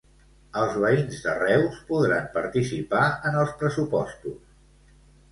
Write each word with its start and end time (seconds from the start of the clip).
Els 0.59 0.77
veïns 0.83 1.17
de 1.25 1.33
Reus 1.41 1.75
podran 1.89 2.25
participar 2.37 3.01
en 3.33 3.37
els 3.43 3.53
pressupostos. 3.59 4.41